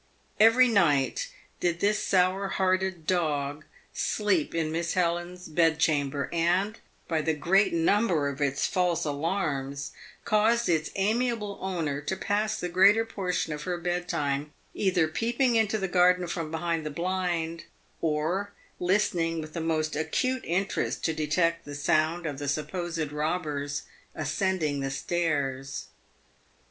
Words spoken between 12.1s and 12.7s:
pass the